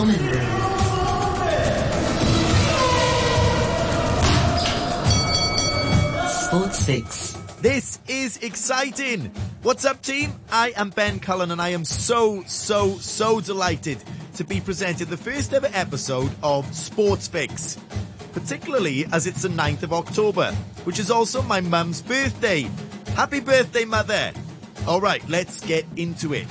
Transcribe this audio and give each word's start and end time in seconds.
common 0.00 0.16
room. 0.16 0.50
Sports 6.26 6.86
Fix. 6.86 7.32
This 7.60 7.98
is 8.08 8.38
exciting. 8.38 9.30
What's 9.60 9.84
up, 9.84 10.00
team? 10.00 10.32
I 10.50 10.72
am 10.74 10.88
Ben 10.88 11.20
Cullen, 11.20 11.50
and 11.50 11.60
I 11.60 11.68
am 11.70 11.84
so, 11.84 12.42
so, 12.44 12.96
so 12.96 13.42
delighted 13.42 14.02
to 14.36 14.44
be 14.44 14.62
presented 14.62 15.08
the 15.08 15.18
first 15.18 15.52
ever 15.52 15.68
episode 15.74 16.30
of 16.42 16.74
Sports 16.74 17.28
Fix, 17.28 17.76
particularly 18.32 19.04
as 19.12 19.26
it's 19.26 19.42
the 19.42 19.50
9th 19.50 19.82
of 19.82 19.92
October, 19.92 20.52
which 20.84 20.98
is 20.98 21.10
also 21.10 21.42
my 21.42 21.60
mum's 21.60 22.00
birthday. 22.00 22.70
Happy 23.16 23.40
birthday, 23.40 23.84
mother! 23.84 24.32
All 24.86 25.02
right, 25.02 25.22
let's 25.28 25.60
get 25.60 25.84
into 25.98 26.32
it. 26.32 26.46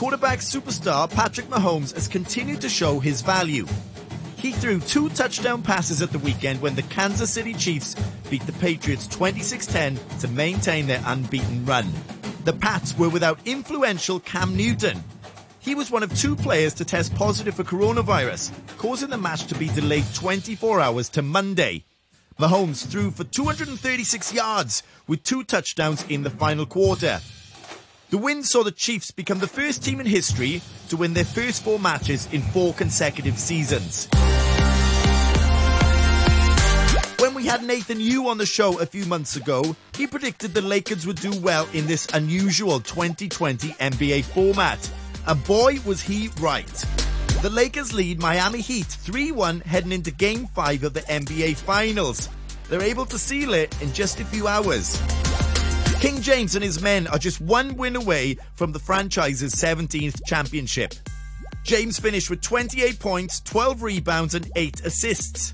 Quarterback 0.00 0.38
superstar 0.38 1.10
Patrick 1.10 1.48
Mahomes 1.48 1.92
has 1.92 2.08
continued 2.08 2.62
to 2.62 2.70
show 2.70 3.00
his 3.00 3.20
value. 3.20 3.66
He 4.38 4.50
threw 4.50 4.80
two 4.80 5.10
touchdown 5.10 5.60
passes 5.60 6.00
at 6.00 6.10
the 6.10 6.18
weekend 6.20 6.62
when 6.62 6.74
the 6.74 6.84
Kansas 6.84 7.30
City 7.30 7.52
Chiefs 7.52 7.96
beat 8.30 8.40
the 8.46 8.52
Patriots 8.54 9.06
26-10 9.08 10.20
to 10.20 10.28
maintain 10.28 10.86
their 10.86 11.02
unbeaten 11.04 11.66
run. 11.66 11.86
The 12.44 12.54
Pats 12.54 12.96
were 12.96 13.10
without 13.10 13.40
influential 13.44 14.20
Cam 14.20 14.56
Newton. 14.56 15.04
He 15.58 15.74
was 15.74 15.90
one 15.90 16.02
of 16.02 16.18
two 16.18 16.34
players 16.34 16.72
to 16.76 16.86
test 16.86 17.14
positive 17.14 17.56
for 17.56 17.64
coronavirus, 17.64 18.52
causing 18.78 19.10
the 19.10 19.18
match 19.18 19.48
to 19.48 19.54
be 19.54 19.68
delayed 19.68 20.06
24 20.14 20.80
hours 20.80 21.10
to 21.10 21.20
Monday. 21.20 21.84
Mahomes 22.38 22.86
threw 22.86 23.10
for 23.10 23.24
236 23.24 24.32
yards 24.32 24.82
with 25.06 25.22
two 25.24 25.44
touchdowns 25.44 26.06
in 26.08 26.22
the 26.22 26.30
final 26.30 26.64
quarter. 26.64 27.20
The 28.10 28.18
win 28.18 28.42
saw 28.42 28.64
the 28.64 28.72
Chiefs 28.72 29.12
become 29.12 29.38
the 29.38 29.46
first 29.46 29.84
team 29.84 30.00
in 30.00 30.06
history 30.06 30.62
to 30.88 30.96
win 30.96 31.14
their 31.14 31.24
first 31.24 31.62
four 31.62 31.78
matches 31.78 32.28
in 32.32 32.42
four 32.42 32.74
consecutive 32.74 33.38
seasons. 33.38 34.08
When 37.20 37.34
we 37.34 37.46
had 37.46 37.62
Nathan 37.62 38.00
Yu 38.00 38.26
on 38.26 38.36
the 38.36 38.46
show 38.46 38.80
a 38.80 38.86
few 38.86 39.06
months 39.06 39.36
ago, 39.36 39.76
he 39.94 40.08
predicted 40.08 40.54
the 40.54 40.60
Lakers 40.60 41.06
would 41.06 41.20
do 41.20 41.38
well 41.40 41.68
in 41.72 41.86
this 41.86 42.08
unusual 42.12 42.80
2020 42.80 43.68
NBA 43.74 44.24
format. 44.24 44.90
And 45.28 45.44
boy, 45.44 45.78
was 45.86 46.02
he 46.02 46.30
right. 46.40 46.66
The 47.42 47.50
Lakers 47.50 47.94
lead 47.94 48.18
Miami 48.18 48.60
Heat 48.60 48.88
3-1 48.88 49.62
heading 49.62 49.92
into 49.92 50.10
game 50.10 50.48
5 50.48 50.82
of 50.82 50.94
the 50.94 51.02
NBA 51.02 51.58
Finals. 51.58 52.28
They're 52.68 52.82
able 52.82 53.06
to 53.06 53.18
seal 53.20 53.54
it 53.54 53.80
in 53.80 53.92
just 53.92 54.18
a 54.18 54.24
few 54.24 54.48
hours. 54.48 55.00
King 56.00 56.22
James 56.22 56.54
and 56.54 56.64
his 56.64 56.80
men 56.80 57.06
are 57.08 57.18
just 57.18 57.42
one 57.42 57.76
win 57.76 57.94
away 57.94 58.38
from 58.54 58.72
the 58.72 58.78
franchise's 58.78 59.54
17th 59.54 60.24
championship. 60.24 60.94
James 61.62 61.98
finished 61.98 62.30
with 62.30 62.40
28 62.40 62.98
points, 62.98 63.40
12 63.40 63.82
rebounds, 63.82 64.34
and 64.34 64.50
8 64.56 64.80
assists. 64.86 65.52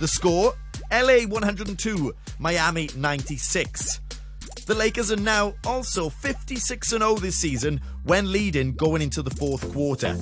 The 0.00 0.08
score 0.08 0.54
LA 0.90 1.28
102, 1.28 2.12
Miami 2.40 2.90
96. 2.96 4.00
The 4.66 4.74
Lakers 4.74 5.12
are 5.12 5.20
now 5.20 5.54
also 5.64 6.08
56 6.08 6.88
0 6.88 7.14
this 7.14 7.36
season 7.36 7.80
when 8.02 8.32
leading 8.32 8.74
going 8.74 9.02
into 9.02 9.22
the 9.22 9.30
fourth 9.30 9.72
quarter. 9.72 10.16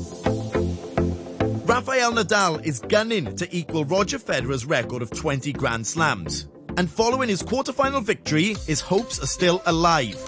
Rafael 1.65 2.13
Nadal 2.13 2.63
is 2.67 2.81
gunning 2.81 3.35
to 3.37 3.49
equal 3.51 3.87
Roger 3.87 4.19
Federer's 4.19 4.67
record 4.67 5.01
of 5.01 5.11
20 5.11 5.55
Grand 5.55 5.87
Slams. 5.87 6.49
And 6.77 6.91
following 6.91 7.29
his 7.29 7.43
quarterfinal 7.43 8.03
victory, 8.03 8.55
his 8.67 8.81
hopes 8.81 9.23
are 9.23 9.27
still 9.27 9.63
alive. 9.67 10.19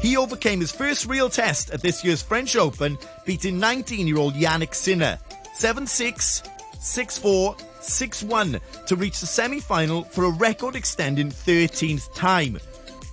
He 0.00 0.16
overcame 0.16 0.60
his 0.60 0.72
first 0.72 1.06
real 1.06 1.28
test 1.28 1.70
at 1.70 1.82
this 1.82 2.04
year's 2.04 2.22
French 2.22 2.56
Open, 2.56 2.98
beating 3.24 3.58
19 3.58 4.06
year 4.06 4.18
old 4.18 4.34
Jannik 4.34 4.74
Sinner 4.74 5.18
7 5.54 5.86
6, 5.86 6.42
6 6.80 7.18
4, 7.18 7.56
6 7.80 8.22
1 8.22 8.60
to 8.86 8.96
reach 8.96 9.20
the 9.20 9.26
semi 9.26 9.60
final 9.60 10.04
for 10.04 10.24
a 10.24 10.30
record 10.30 10.76
extending 10.76 11.30
13th 11.30 12.12
time. 12.14 12.58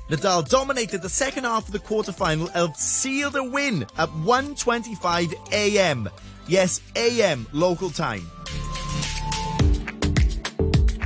Nadal 0.10 0.48
dominated 0.48 1.02
the 1.02 1.10
second 1.10 1.46
half 1.46 1.68
of 1.68 1.72
the 1.72 1.80
quarterfinal 1.80 2.52
and 2.54 2.76
sealed 2.76 3.36
a 3.36 3.44
win 3.44 3.84
at 3.98 4.10
1:25 4.10 5.34
a.m. 5.52 6.10
Yes, 6.48 6.82
a.m. 6.96 7.48
local 7.52 7.90
time. 7.90 8.30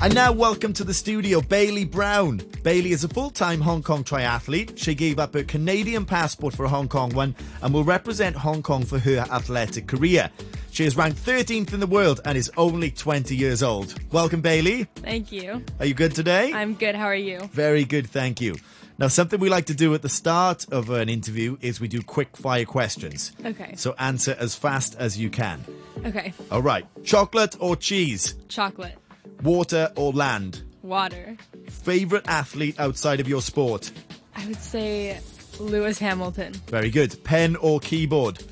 And 0.01 0.15
now 0.15 0.31
welcome 0.31 0.71
to 0.73 0.85
the 0.85 0.93
studio 0.93 1.41
Bailee 1.41 1.89
Brown. 1.89 2.39
Bailee 2.39 2.91
is 2.91 3.03
a 3.03 3.09
full-time 3.09 3.59
Hong 3.59 3.83
Kong 3.83 4.05
triathlete. 4.05 4.77
She 4.77 4.95
gave 4.95 5.19
up 5.19 5.33
her 5.33 5.43
Canadian 5.43 6.05
passport 6.05 6.55
for 6.55 6.63
a 6.63 6.69
Hong 6.69 6.87
Kong 6.87 7.09
one 7.13 7.35
and 7.61 7.73
will 7.73 7.83
represent 7.83 8.33
Hong 8.37 8.63
Kong 8.63 8.85
for 8.85 8.97
her 8.97 9.25
athletic 9.29 9.87
career. 9.87 10.29
She 10.71 10.85
is 10.85 10.95
ranked 10.95 11.19
13th 11.25 11.73
in 11.73 11.81
the 11.81 11.87
world 11.87 12.21
and 12.23 12.37
is 12.37 12.49
only 12.55 12.91
20 12.91 13.35
years 13.35 13.61
old. 13.61 13.93
Welcome 14.13 14.41
Bailee. 14.41 14.87
Thank 14.95 15.33
you. 15.33 15.65
Are 15.79 15.85
you 15.85 15.93
good 15.93 16.15
today? 16.15 16.53
I'm 16.53 16.75
good. 16.75 16.95
How 16.95 17.05
are 17.05 17.13
you? 17.13 17.41
Very 17.51 17.83
good, 17.83 18.07
thank 18.07 18.39
you. 18.39 18.55
Now, 18.99 19.09
something 19.09 19.37
we 19.39 19.49
like 19.49 19.65
to 19.65 19.73
do 19.73 19.93
at 19.95 20.01
the 20.01 20.09
start 20.09 20.65
of 20.71 20.89
an 20.89 21.09
interview 21.09 21.57
is 21.59 21.81
we 21.81 21.89
do 21.89 22.01
quick 22.01 22.37
fire 22.37 22.65
questions. 22.65 23.33
Okay. 23.45 23.73
So 23.75 23.95
answer 23.99 24.35
as 24.39 24.55
fast 24.55 24.95
as 24.97 25.17
you 25.17 25.29
can. 25.29 25.63
Okay. 26.05 26.33
All 26.51 26.61
right. 26.61 26.85
Chocolate 27.03 27.57
or 27.59 27.75
cheese? 27.75 28.35
Chocolate. 28.47 28.97
Water 29.41 29.91
or 29.95 30.11
land? 30.11 30.63
Water. 30.81 31.37
Favorite 31.69 32.27
athlete 32.27 32.79
outside 32.79 33.19
of 33.19 33.27
your 33.27 33.41
sport? 33.41 33.91
I 34.35 34.45
would 34.47 34.61
say 34.61 35.19
Lewis 35.59 35.99
Hamilton. 35.99 36.53
Very 36.67 36.89
good. 36.89 37.21
Pen 37.23 37.55
or 37.57 37.79
keyboard? 37.79 38.43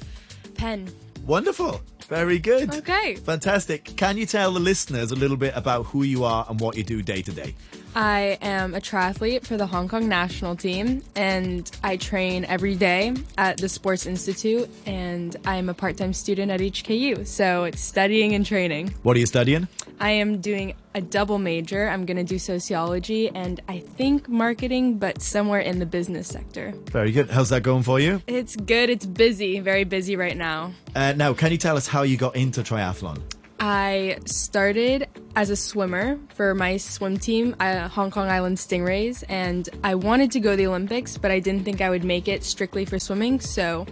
Pen. 0.55 0.89
Wonderful. 1.25 1.81
Very 2.07 2.39
good. 2.39 2.73
Okay. 2.73 3.15
Fantastic. 3.15 3.95
Can 3.97 4.17
you 4.17 4.25
tell 4.25 4.51
the 4.51 4.59
listeners 4.59 5.11
a 5.11 5.15
little 5.15 5.37
bit 5.37 5.53
about 5.55 5.87
who 5.87 6.03
you 6.03 6.23
are 6.23 6.45
and 6.49 6.59
what 6.59 6.77
you 6.77 6.83
do 6.83 7.01
day 7.01 7.21
to 7.21 7.31
day? 7.31 7.53
I 7.95 8.37
am 8.41 8.75
a 8.75 8.79
triathlete 8.79 9.45
for 9.45 9.57
the 9.57 9.65
Hong 9.65 9.87
Kong 9.87 10.07
national 10.07 10.55
team 10.55 11.01
and 11.15 11.69
I 11.83 11.97
train 11.97 12.45
every 12.45 12.75
day 12.75 13.13
at 13.37 13.57
the 13.57 13.69
Sports 13.69 14.05
Institute 14.05 14.69
and 14.85 15.35
I'm 15.45 15.69
a 15.69 15.73
part-time 15.73 16.13
student 16.13 16.51
at 16.51 16.59
HKU. 16.59 17.25
So 17.25 17.63
it's 17.63 17.81
studying 17.81 18.33
and 18.35 18.45
training. 18.45 18.93
What 19.03 19.15
are 19.17 19.19
you 19.19 19.25
studying? 19.25 19.67
I 19.99 20.11
am 20.11 20.41
doing 20.41 20.75
a 20.93 21.01
double 21.01 21.39
major. 21.39 21.87
I'm 21.89 22.05
going 22.05 22.17
to 22.17 22.23
do 22.23 22.37
sociology 22.37 23.29
and 23.29 23.61
I 23.67 23.79
think 23.79 24.29
marketing, 24.29 24.99
but 24.99 25.21
somewhere 25.21 25.59
in 25.59 25.79
the 25.79 25.85
business 25.85 26.27
sector. 26.27 26.73
Very 26.91 27.11
good. 27.11 27.29
How's 27.29 27.49
that 27.49 27.63
going 27.63 27.83
for 27.83 27.99
you? 27.99 28.21
It's 28.27 28.55
good. 28.55 28.89
It's 28.89 29.05
busy, 29.05 29.59
very 29.59 29.83
busy 29.83 30.15
right 30.15 30.37
now. 30.37 30.73
Uh, 30.95 31.13
now, 31.15 31.33
can 31.33 31.51
you 31.51 31.57
tell 31.57 31.77
us 31.77 31.87
how 31.87 32.03
you 32.03 32.17
got 32.17 32.35
into 32.35 32.61
triathlon? 32.61 33.21
I 33.59 34.19
started 34.25 35.07
as 35.35 35.49
a 35.49 35.55
swimmer 35.55 36.19
for 36.35 36.53
my 36.53 36.77
swim 36.77 37.17
team, 37.17 37.55
uh, 37.59 37.87
Hong 37.87 38.11
Kong 38.11 38.29
Island 38.29 38.57
Stingrays, 38.57 39.23
and 39.29 39.67
I 39.83 39.95
wanted 39.95 40.31
to 40.31 40.39
go 40.39 40.51
to 40.51 40.57
the 40.57 40.67
Olympics, 40.67 41.17
but 41.17 41.31
I 41.31 41.39
didn't 41.39 41.63
think 41.63 41.81
I 41.81 41.89
would 41.89 42.03
make 42.03 42.27
it 42.27 42.43
strictly 42.43 42.85
for 42.85 42.99
swimming. 42.99 43.39
So 43.39 43.87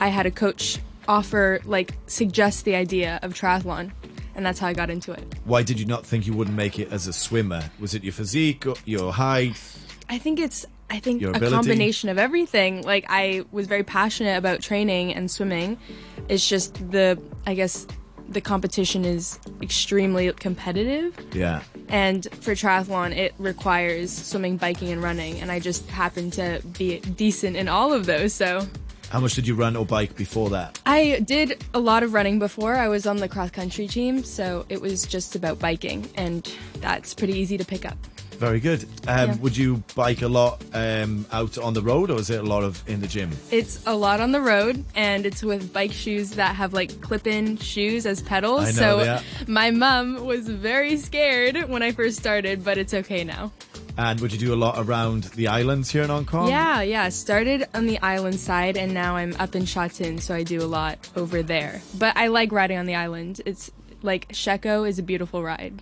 I 0.00 0.08
had 0.08 0.26
a 0.26 0.30
coach 0.30 0.78
offer, 1.08 1.60
like, 1.64 1.94
suggest 2.06 2.64
the 2.64 2.74
idea 2.74 3.18
of 3.22 3.32
triathlon, 3.32 3.92
and 4.34 4.44
that's 4.44 4.58
how 4.58 4.66
I 4.66 4.74
got 4.74 4.90
into 4.90 5.12
it. 5.12 5.24
Why 5.44 5.62
did 5.62 5.80
you 5.80 5.86
not 5.86 6.04
think 6.04 6.26
you 6.26 6.34
wouldn't 6.34 6.56
make 6.56 6.78
it 6.78 6.92
as 6.92 7.06
a 7.06 7.12
swimmer? 7.12 7.70
Was 7.78 7.94
it 7.94 8.04
your 8.04 8.12
physique, 8.12 8.66
or 8.66 8.74
your 8.84 9.12
height? 9.12 9.56
I 10.08 10.18
think 10.18 10.38
it's 10.38 10.66
I 10.88 11.00
think 11.00 11.22
a 11.22 11.32
combination 11.50 12.08
of 12.10 12.18
everything. 12.18 12.82
Like 12.82 13.06
I 13.08 13.44
was 13.50 13.66
very 13.66 13.82
passionate 13.82 14.36
about 14.36 14.60
training 14.60 15.14
and 15.14 15.28
swimming. 15.30 15.78
It's 16.28 16.48
just 16.48 16.74
the 16.92 17.20
I 17.44 17.54
guess 17.54 17.86
the 18.28 18.40
competition 18.40 19.04
is 19.04 19.38
extremely 19.62 20.30
competitive 20.32 21.16
Yeah. 21.32 21.62
and 21.88 22.26
for 22.40 22.52
triathlon 22.54 23.16
it 23.16 23.34
requires 23.38 24.10
swimming, 24.12 24.56
biking 24.56 24.90
and 24.90 25.02
running 25.02 25.40
and 25.40 25.50
I 25.52 25.60
just 25.60 25.88
happen 25.88 26.30
to 26.32 26.60
be 26.76 26.98
decent 27.00 27.56
in 27.56 27.68
all 27.68 27.92
of 27.92 28.06
those. 28.06 28.32
So 28.34 28.66
How 29.10 29.20
much 29.20 29.34
did 29.34 29.46
you 29.46 29.54
run 29.54 29.76
or 29.76 29.86
bike 29.86 30.16
before 30.16 30.50
that? 30.50 30.80
I 30.84 31.20
did 31.24 31.64
a 31.72 31.78
lot 31.78 32.02
of 32.02 32.12
running 32.12 32.38
before. 32.40 32.74
I 32.74 32.88
was 32.88 33.06
on 33.06 33.18
the 33.18 33.28
cross 33.28 33.50
country 33.52 33.86
team, 33.86 34.24
so 34.24 34.66
it 34.68 34.80
was 34.80 35.06
just 35.06 35.36
about 35.36 35.58
biking 35.60 36.08
and 36.16 36.52
that's 36.80 37.14
pretty 37.14 37.34
easy 37.34 37.56
to 37.56 37.64
pick 37.64 37.84
up. 37.86 37.96
Very 38.38 38.60
good. 38.60 38.84
Um, 39.08 39.16
Yeah. 39.30 39.34
Would 39.36 39.56
you 39.56 39.82
bike 39.94 40.22
a 40.22 40.28
lot 40.28 40.62
um, 40.74 41.24
out 41.32 41.58
on 41.58 41.74
the 41.74 41.82
road, 41.82 42.10
or 42.10 42.18
is 42.18 42.30
it 42.30 42.40
a 42.40 42.42
lot 42.42 42.62
of 42.62 42.82
in 42.88 43.00
the 43.00 43.06
gym? 43.08 43.30
It's 43.50 43.80
a 43.86 43.94
lot 43.94 44.20
on 44.20 44.32
the 44.32 44.40
road, 44.40 44.84
and 44.94 45.24
it's 45.26 45.42
with 45.42 45.72
bike 45.72 45.92
shoes 45.92 46.30
that 46.32 46.54
have 46.56 46.72
like 46.72 47.00
clip-in 47.00 47.56
shoes 47.58 48.04
as 48.06 48.22
pedals. 48.22 48.74
So 48.74 49.20
my 49.46 49.70
mom 49.70 50.26
was 50.26 50.48
very 50.48 50.96
scared 50.96 51.68
when 51.68 51.82
I 51.82 51.92
first 51.92 52.18
started, 52.18 52.62
but 52.64 52.76
it's 52.78 52.92
okay 52.94 53.24
now. 53.24 53.52
And 53.98 54.20
would 54.20 54.30
you 54.30 54.38
do 54.38 54.52
a 54.52 54.56
lot 54.56 54.74
around 54.76 55.24
the 55.36 55.48
islands 55.48 55.90
here 55.90 56.02
in 56.02 56.10
Hong 56.10 56.26
Kong? 56.26 56.48
Yeah, 56.48 56.82
yeah. 56.82 57.08
Started 57.08 57.64
on 57.72 57.86
the 57.86 57.98
island 58.00 58.38
side, 58.38 58.76
and 58.76 58.92
now 58.92 59.16
I'm 59.16 59.34
up 59.38 59.56
in 59.56 59.64
Sha 59.64 59.88
Tin, 59.88 60.18
so 60.18 60.34
I 60.34 60.42
do 60.42 60.60
a 60.62 60.68
lot 60.68 60.98
over 61.16 61.42
there. 61.42 61.80
But 61.98 62.14
I 62.14 62.26
like 62.26 62.52
riding 62.52 62.76
on 62.76 62.84
the 62.84 62.94
island. 62.94 63.40
It's 63.46 63.70
like 64.02 64.26
Shek 64.32 64.66
O 64.66 64.84
is 64.84 64.98
a 64.98 65.02
beautiful 65.02 65.42
ride. 65.42 65.80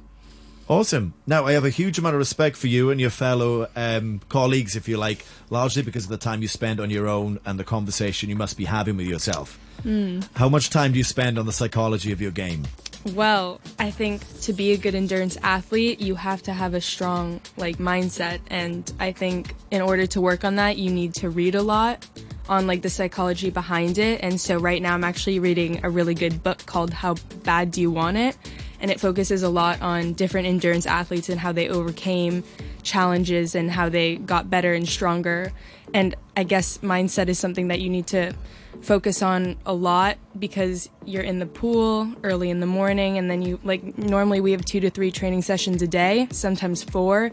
Awesome. 0.69 1.13
Now, 1.27 1.45
I 1.45 1.53
have 1.53 1.65
a 1.65 1.71
huge 1.71 1.99
amount 1.99 2.15
of 2.15 2.19
respect 2.19 2.57
for 2.57 2.69
you 2.69 2.91
and 2.91 3.01
your 3.01 3.11
fellow 3.11 3.69
um, 3.77 4.21
colleagues, 4.31 4.77
if 4.77 4.89
you 4.89 4.97
like, 4.97 5.25
largely 5.51 5.83
because 5.83 6.05
of 6.05 6.11
the 6.11 6.17
time 6.17 6.41
you 6.41 6.49
spend 6.49 6.81
on 6.81 6.89
your 6.89 7.07
own 7.07 7.39
and 7.45 7.59
the 7.59 7.65
conversation 7.65 8.31
you 8.31 8.37
must 8.37 8.57
be 8.57 8.65
having 8.65 8.97
with 8.97 9.07
yourself. 9.07 9.59
Mm. 9.83 10.27
How 10.35 10.49
much 10.49 10.71
time 10.71 10.93
do 10.93 10.99
you 10.99 11.05
spend 11.05 11.39
on 11.39 11.45
the 11.45 11.53
psychology 11.53 12.13
of 12.13 12.21
your 12.21 12.31
game? 12.31 12.65
Well, 13.13 13.61
I 13.79 13.91
think 13.91 14.23
to 14.43 14.55
be 14.55 14.73
a 14.73 14.79
good 14.79 14.95
endurance 14.95 15.37
athlete, 15.43 16.01
you 16.01 16.15
have 16.15 16.43
to 16.45 16.55
have 16.55 16.73
a 16.73 16.81
strong 16.81 17.43
like 17.59 17.77
mindset 17.77 18.41
and 18.47 18.91
I 18.99 19.13
think 19.13 19.55
in 19.71 19.83
order 19.83 20.07
to 20.07 20.23
work 20.23 20.43
on 20.43 20.57
that, 20.57 20.79
you 20.79 20.91
need 20.91 21.15
to 21.17 21.29
read 21.29 21.55
a 21.55 21.63
lot 21.63 22.07
on 22.49 22.67
like 22.67 22.81
the 22.81 22.89
psychology 22.89 23.51
behind 23.51 23.99
it. 23.99 24.21
And 24.23 24.41
so 24.41 24.57
right 24.57 24.81
now 24.81 24.95
I'm 24.95 25.05
actually 25.05 25.39
reading 25.39 25.85
a 25.85 25.91
really 25.91 26.15
good 26.15 26.43
book 26.43 26.65
called 26.65 26.95
How 26.95 27.17
Bad 27.43 27.73
Do 27.73 27.83
You 27.83 27.91
Want 27.91 28.17
It? 28.17 28.39
And 28.81 28.91
it 28.91 29.01
focuses 29.01 29.43
a 29.43 29.49
lot 29.49 29.81
on 29.81 30.13
different 30.13 30.47
endurance 30.47 30.87
athletes 30.87 31.29
and 31.29 31.41
how 31.41 31.53
they 31.53 31.69
overcame 31.69 32.45
challenges 32.83 33.55
and 33.55 33.71
how 33.71 33.89
they 33.89 34.17
got 34.17 34.51
better 34.51 34.75
and 34.75 34.89
stronger. 34.89 35.53
And 35.93 36.15
I 36.37 36.45
guess 36.45 36.79
mindset 36.79 37.29
is 37.29 37.39
something 37.39 37.69
that 37.69 37.81
you 37.81 37.89
need 37.89 38.07
to 38.09 38.35
focus 38.83 39.23
on 39.23 39.57
a 39.65 39.73
lot 39.73 40.19
because 40.39 40.91
you're 41.05 41.23
in 41.23 41.39
the 41.39 41.47
pool 41.47 42.13
early 42.23 42.51
in 42.51 42.61
the 42.61 42.67
morning 42.67 43.17
and 43.19 43.31
then 43.31 43.41
you 43.41 43.59
like 43.65 43.97
normally 43.97 44.41
we 44.41 44.53
have 44.53 44.65
2 44.65 44.81
to 44.81 44.91
3 44.91 45.11
training 45.11 45.43
sessions 45.43 45.81
a 45.81 45.87
day, 45.87 46.29
sometimes 46.31 46.83
4. 46.83 47.31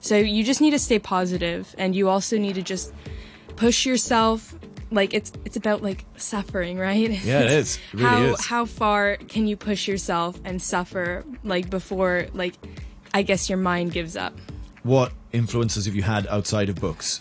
So 0.00 0.16
you 0.16 0.44
just 0.44 0.60
need 0.60 0.72
to 0.72 0.78
stay 0.78 0.98
positive 0.98 1.74
and 1.78 1.94
you 1.94 2.08
also 2.08 2.38
need 2.38 2.54
to 2.56 2.62
just 2.62 2.92
push 3.56 3.86
yourself 3.86 4.54
like 4.92 5.14
it's 5.14 5.32
it's 5.44 5.56
about 5.56 5.82
like 5.82 6.04
suffering, 6.16 6.78
right? 6.78 7.10
Yeah, 7.10 7.40
it 7.40 7.52
is. 7.52 7.78
It 7.92 7.94
really 7.94 8.06
how 8.06 8.22
is. 8.22 8.46
how 8.46 8.64
far 8.64 9.16
can 9.16 9.46
you 9.46 9.56
push 9.56 9.88
yourself 9.88 10.38
and 10.44 10.60
suffer 10.60 11.24
like 11.42 11.70
before 11.70 12.26
like 12.34 12.54
I 13.14 13.22
guess 13.22 13.48
your 13.48 13.58
mind 13.58 13.92
gives 13.92 14.16
up. 14.16 14.34
What 14.82 15.12
influences 15.32 15.86
have 15.86 15.94
you 15.94 16.02
had 16.02 16.26
outside 16.26 16.68
of 16.68 16.76
books? 16.76 17.20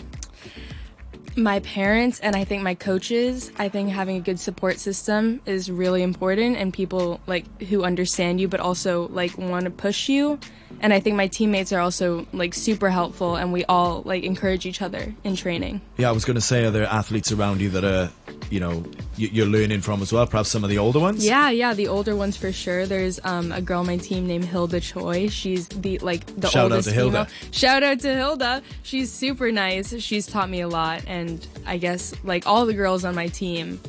my 1.36 1.60
parents 1.62 2.20
and 2.20 2.36
I 2.36 2.44
think 2.44 2.62
my 2.62 2.76
coaches, 2.76 3.52
I 3.58 3.70
think 3.70 3.90
having 3.90 4.18
a 4.18 4.20
good 4.20 4.40
support 4.40 4.80
system 4.80 5.42
is 5.46 5.72
really 5.72 6.04
important 6.04 6.58
and 6.58 6.74
people 6.74 7.22
like 7.26 7.62
who 7.64 7.84
understand 7.84 8.42
you 8.42 8.48
but 8.48 8.60
also 8.60 9.08
like 9.10 9.38
want 9.38 9.66
to 9.66 9.72
push 9.72 10.10
you. 10.10 10.40
And 10.82 10.92
I 10.94 11.00
think 11.00 11.16
my 11.16 11.28
teammates 11.28 11.72
are 11.72 11.80
also 11.80 12.26
like 12.34 12.56
super 12.56 12.90
helpful 12.90 13.36
and 13.36 13.54
we 13.54 13.64
all 13.66 14.02
like 14.04 14.24
encourage 14.24 14.66
each 14.66 14.82
other 14.82 15.14
in 15.24 15.36
training. 15.36 15.80
Yeah, 15.98 16.10
I 16.10 16.12
was 16.12 16.26
going 16.26 16.36
to 16.36 16.42
say, 16.42 16.66
are 16.66 16.72
there 16.72 16.86
athletes 16.86 17.32
around 17.32 17.62
you 17.62 17.70
that 17.70 17.84
are, 17.84 18.10
you 18.50 18.60
know, 18.60 18.84
you're 19.16 19.46
learning 19.46 19.82
from 19.82 20.02
as 20.02 20.12
well? 20.12 20.26
Perhaps 20.26 20.50
some 20.50 20.64
of 20.64 20.72
the 20.72 20.80
older 20.80 21.00
ones? 21.00 21.24
Yeah, 21.24 21.52
yeah, 21.52 21.76
the 21.76 21.88
older 21.88 22.16
ones 22.16 22.36
for 22.36 22.52
sure. 22.52 22.88
There's 22.88 23.20
um, 23.24 23.52
a 23.52 23.62
girl 23.62 23.82
on 23.82 23.86
my 23.86 23.98
team 23.98 24.26
named 24.26 24.46
Hilda 24.46 24.80
Choi. 24.80 25.28
She's 25.30 25.68
the 25.68 26.00
like 26.00 26.26
the 26.36 26.50
Shout 26.50 26.72
oldest 26.72 26.88
out 26.88 26.92
to 26.92 26.96
Hilda. 26.96 27.28
Shout 27.52 27.84
out 27.84 28.00
to 28.00 28.16
Hilda. 28.16 28.64
She's 28.82 29.12
super 29.12 29.52
nice. 29.52 29.96
She's 30.02 30.26
taught 30.26 30.50
me 30.50 30.62
a 30.62 30.68
lot, 30.68 31.04
and 31.06 31.46
I 31.68 31.78
guess 31.78 32.16
like 32.24 32.48
all 32.48 32.66
the 32.66 32.74
girls 32.74 33.06
on 33.06 33.14
my 33.14 33.28
team, 33.28 33.80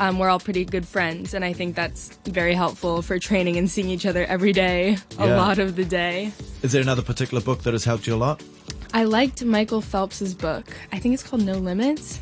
um, 0.00 0.18
we're 0.18 0.28
all 0.28 0.40
pretty 0.40 0.64
good 0.64 0.86
friends, 0.88 1.34
and 1.34 1.44
I 1.44 1.52
think 1.52 1.76
that's 1.76 2.16
very 2.26 2.54
helpful 2.54 3.02
for 3.02 3.18
training 3.18 3.56
and 3.56 3.70
seeing 3.70 3.88
each 3.90 4.06
other 4.06 4.24
every 4.24 4.52
day, 4.52 4.96
a 5.18 5.28
Yeah. 5.28 5.36
lot 5.36 5.58
of 5.58 5.76
the 5.76 5.84
day. 5.84 6.32
Is 6.62 6.72
there 6.72 6.82
another 6.82 7.02
particular 7.02 7.40
book 7.42 7.62
that 7.62 7.72
has 7.74 7.84
helped 7.84 8.06
you 8.06 8.14
a 8.14 8.16
lot? 8.16 8.42
I 8.92 9.04
liked 9.04 9.44
Michael 9.44 9.80
Phelps's 9.80 10.34
book. 10.34 10.66
I 10.90 10.98
think 10.98 11.14
it's 11.14 11.22
called 11.22 11.44
No 11.44 11.52
Limits. 11.54 12.18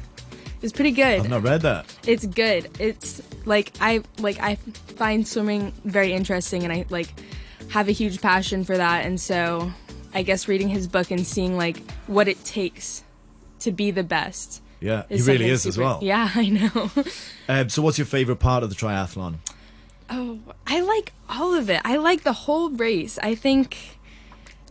It's 0.61 0.73
pretty 0.73 0.91
good. 0.91 1.21
I've 1.21 1.29
not 1.31 1.43
read 1.45 1.63
that. 1.63 1.87
it's 2.07 2.27
good. 2.27 2.69
It's 2.81 3.23
like 3.47 3.73
I 3.81 4.03
like 4.19 4.39
I 4.41 4.57
find 4.97 5.27
swimming 5.27 5.73
very 5.85 6.13
interesting 6.13 6.65
and 6.65 6.73
I 6.73 6.85
like 6.91 7.09
have 7.71 7.89
a 7.89 7.93
huge 7.93 8.21
passion 8.21 8.65
for 8.65 8.77
that 8.77 9.07
and 9.07 9.21
so 9.21 9.71
I 10.13 10.23
guess 10.23 10.49
reading 10.49 10.69
his 10.69 10.89
book 10.89 11.11
and 11.13 11.25
seeing 11.25 11.57
like 11.57 11.79
what 12.09 12.27
it 12.27 12.45
takes 12.45 13.05
to 13.61 13.71
be 13.71 13.93
the 13.93 14.03
best. 14.03 14.61
Yeah, 14.81 15.05
he 15.09 15.21
really 15.23 15.49
is 15.49 15.67
as 15.67 15.77
well. 15.77 16.01
Yeah, 16.03 16.31
I 16.35 16.49
know. 16.49 16.91
Um, 17.49 17.69
so, 17.69 17.83
what's 17.83 17.99
your 17.99 18.07
favourite 18.07 18.39
part 18.39 18.63
of 18.63 18.71
the 18.71 18.77
triathlon? 18.77 19.37
oh, 20.11 20.39
I 20.67 20.81
like 20.81 21.13
all 21.29 21.55
of 21.55 21.71
it. 21.71 21.81
I 21.85 21.97
like 21.97 22.23
the 22.23 22.33
whole 22.33 22.71
race. 22.71 23.19
I 23.23 23.35
think 23.35 23.99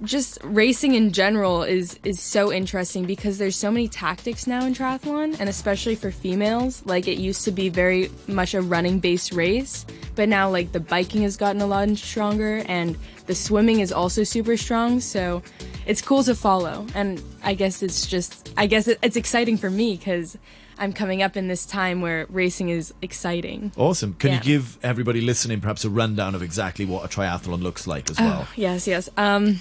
just 0.04 0.38
racing 0.44 0.94
in 0.94 1.12
general 1.12 1.64
is 1.64 2.00
is 2.04 2.20
so 2.20 2.54
interesting 2.54 3.06
because 3.06 3.40
there's 3.40 3.56
so 3.56 3.72
many 3.72 3.88
tactics 3.88 4.46
now 4.46 4.64
in 4.64 4.72
triathlon 4.72 5.36
and 5.40 5.50
especially 5.50 5.96
for 5.96 6.12
females 6.12 6.84
like 6.86 7.08
it 7.08 7.18
used 7.18 7.44
to 7.44 7.52
be 7.52 7.68
very 7.68 8.12
much 8.28 8.54
a 8.54 8.62
running 8.62 9.00
based 9.00 9.32
race 9.34 9.88
but 10.14 10.30
now 10.30 10.48
like 10.48 10.72
the 10.72 10.80
biking 10.80 11.24
has 11.24 11.36
gotten 11.36 11.62
a 11.62 11.66
lot 11.66 11.90
stronger 11.98 12.64
and 12.68 12.96
the 13.26 13.34
swimming 13.34 13.80
is 13.80 13.92
also 13.92 14.24
super 14.24 14.56
strong 14.56 15.00
so 15.00 15.42
it's 15.88 16.02
cool 16.02 16.24
to 16.24 16.36
follow 16.36 16.86
and 16.94 17.22
i 17.44 17.54
guess 17.56 17.82
it's 17.82 18.06
just 18.06 18.54
i 18.58 18.68
guess 18.68 18.88
it, 18.88 19.00
it's 19.02 19.16
exciting 19.16 19.58
for 19.58 19.70
me 19.70 19.96
because 19.98 20.38
i'm 20.78 20.94
coming 20.94 21.24
up 21.24 21.36
in 21.36 21.48
this 21.48 21.66
time 21.66 22.02
where 22.02 22.26
racing 22.30 22.70
is 22.70 22.94
exciting 23.02 23.72
Awesome. 23.78 24.14
Can 24.20 24.32
Yeah. 24.32 24.38
you 24.38 24.44
give 24.44 24.78
everybody 24.84 25.22
listening 25.22 25.60
perhaps 25.62 25.84
a 25.86 25.90
rundown 25.90 26.36
of 26.36 26.44
exactly 26.44 26.86
what 26.86 27.04
a 27.06 27.08
triathlon 27.08 27.62
looks 27.64 27.88
like 27.88 28.10
as 28.12 28.20
well? 28.20 28.48
Yes, 28.56 28.86
yes. 28.88 29.10
Um, 29.18 29.60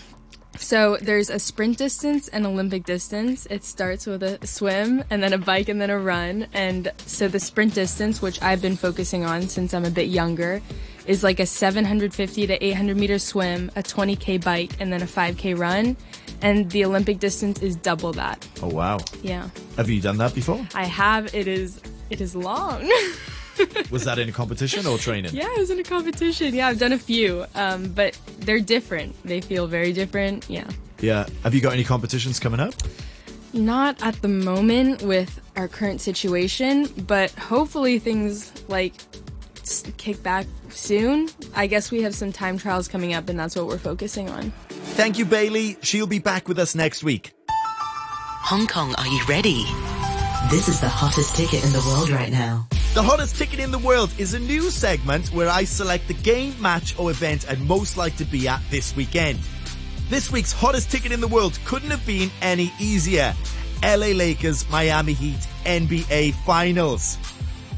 so 0.59 0.97
there's 1.03 1.29
a 1.31 1.39
sprint 1.39 1.77
distance 1.79 2.29
and 2.29 2.47
Olympic 2.47 2.85
distance. 2.85 3.47
It 3.51 3.63
starts 3.65 4.07
with 4.07 4.23
a 4.23 4.45
swim 4.47 5.05
and 5.11 5.23
then 5.23 5.33
a 5.35 5.39
bike 5.39 5.69
and 5.69 5.81
then 5.81 5.91
a 5.91 5.99
run. 5.99 6.47
And 6.55 6.91
so 7.07 7.29
the 7.29 7.41
sprint 7.41 7.75
distance, 7.75 8.23
which 8.23 8.41
I've 8.43 8.63
been 8.63 8.77
focusing 8.77 9.25
on 9.25 9.49
since 9.49 9.75
I'm 9.75 9.85
a 9.85 9.91
bit 9.91 10.09
younger, 10.09 10.63
is 11.07 11.23
like 11.25 11.41
a 11.41 11.47
750 11.47 12.47
to 12.47 12.65
800 12.65 12.97
meter 12.97 13.19
swim, 13.19 13.71
a 13.77 13.83
20k 13.83 14.43
bike, 14.43 14.73
and 14.81 14.93
then 14.93 15.03
a 15.03 15.07
5k 15.07 15.59
run. 15.59 15.97
And 16.43 16.71
the 16.71 16.85
Olympic 16.85 17.19
distance 17.19 17.63
is 17.63 17.77
double 17.77 18.13
that. 18.13 18.47
Oh, 18.63 18.69
wow. 18.69 18.99
Yeah, 19.23 19.49
Have 19.77 19.89
you 19.89 20.01
done 20.01 20.19
that 20.19 20.35
before? 20.35 20.67
I 20.75 20.85
have. 20.85 21.35
It 21.35 21.49
is. 21.49 21.81
It 22.11 22.21
is 22.21 22.37
long. 22.37 22.91
Was 23.91 24.05
that 24.05 24.19
in 24.19 24.29
a 24.29 24.33
competition 24.33 24.87
or 24.87 24.99
training? 24.99 25.35
Yeah, 25.35 25.47
I 25.47 25.59
was 25.59 25.71
in 25.71 25.79
a 25.79 25.83
competition. 25.83 26.55
Yeah, 26.55 26.69
I've 26.69 26.79
done 26.79 26.93
a 26.93 26.99
few, 26.99 27.47
um, 27.55 27.89
but 27.89 28.19
they're 28.41 28.61
different. 28.61 29.17
They 29.25 29.41
feel 29.41 29.67
very 29.67 29.95
different. 29.95 30.45
Yeah. 30.51 30.69
Yeah. 31.01 31.27
Have 31.43 31.55
you 31.55 31.63
got 31.63 31.73
any 31.73 31.83
competitions 31.85 32.39
coming 32.39 32.61
up? 32.61 32.75
Not 33.55 34.03
at 34.03 34.21
the 34.21 34.29
moment 34.29 35.01
with 35.03 35.41
our 35.57 35.69
current 35.69 36.03
situation, 36.03 36.87
but 37.07 37.31
hopefully 37.33 37.99
things 37.99 38.53
like 38.69 38.93
kick 39.97 40.23
back 40.23 40.47
soon. 40.71 41.29
I 41.55 41.67
guess 41.67 41.91
we 41.91 42.03
have 42.03 42.15
some 42.15 42.33
time 42.33 42.59
trials 42.59 42.89
coming 42.89 43.15
up, 43.15 43.29
and 43.29 43.39
that's 43.39 43.57
what 43.57 43.67
we're 43.67 43.79
focusing 43.79 44.31
on. 44.31 44.53
Thank 44.69 45.19
you, 45.19 45.27
Bailee. 45.27 45.77
She'll 45.83 46.07
be 46.07 46.19
back 46.19 46.49
with 46.49 46.59
us 46.59 46.75
next 46.75 47.05
week. 47.05 47.33
Hong 47.49 48.67
Kong, 48.67 48.95
are 48.97 49.07
you 49.07 49.21
ready? 49.29 49.65
This 50.51 50.69
is 50.69 50.81
the 50.81 50.89
hottest 50.89 51.35
ticket 51.35 51.65
in 51.65 51.73
the 51.73 51.83
world 51.87 52.11
right 52.11 52.31
now. 52.31 52.69
The 52.95 53.03
hottest 53.03 53.37
ticket 53.37 53.59
in 53.59 53.73
the 53.73 53.79
world 53.79 54.11
is 54.17 54.35
a 54.35 54.39
new 54.39 54.71
segment 54.71 55.29
where 55.29 55.49
I 55.49 55.65
select 55.65 56.09
the 56.09 56.15
game, 56.15 56.55
match, 56.63 56.99
or 56.99 57.11
event 57.11 57.51
I'd 57.51 57.61
most 57.61 57.97
like 57.97 58.17
to 58.17 58.25
be 58.25 58.47
at 58.47 58.63
this 58.71 58.95
weekend. 58.95 59.41
This 60.09 60.31
week's 60.31 60.53
hottest 60.53 60.91
ticket 60.91 61.11
in 61.11 61.21
the 61.21 61.29
world 61.29 61.59
couldn't 61.65 61.91
have 61.91 62.07
been 62.07 62.31
any 62.41 62.73
easier. 62.79 63.35
LA 63.83 64.13
Lakers 64.15 64.69
Miami 64.71 65.13
Heat 65.13 65.41
NBA 65.65 66.35
Finals. 66.45 67.19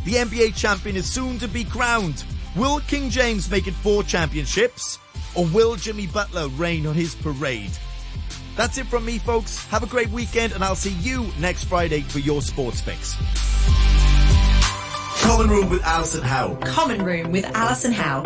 The 0.04 0.14
NBA 0.14 0.56
champion 0.56 0.96
is 0.96 1.10
soon 1.10 1.38
to 1.38 1.48
be 1.48 1.64
crowned. 1.64 2.24
Will 2.56 2.80
King 2.80 3.10
James 3.10 3.50
make 3.50 3.66
it 3.66 3.74
four 3.74 4.02
championships? 4.02 4.98
Or 5.34 5.44
will 5.46 5.76
Jimmy 5.76 6.06
Butler 6.06 6.48
reign 6.48 6.86
on 6.86 6.94
his 6.94 7.14
parade? 7.14 7.70
That's 8.56 8.78
it 8.78 8.86
from 8.86 9.04
me, 9.04 9.18
folks. 9.18 9.64
Have 9.66 9.82
a 9.82 9.86
great 9.86 10.08
weekend, 10.10 10.52
and 10.52 10.64
I'll 10.64 10.74
see 10.74 10.94
you 10.94 11.30
next 11.38 11.64
Friday 11.64 12.00
for 12.00 12.18
your 12.18 12.42
sports 12.42 12.80
fix. 12.80 13.16
Common 15.22 15.48
Room 15.48 15.68
with 15.70 15.82
Alison 15.84 16.22
Howe. 16.22 16.56
Common 16.64 17.04
Room 17.04 17.30
with 17.30 17.44
Alison 17.54 17.92
Howe. 17.92 18.22